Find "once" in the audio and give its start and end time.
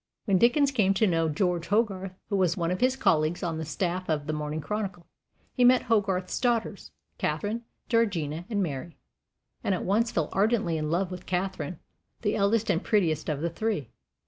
9.85-10.09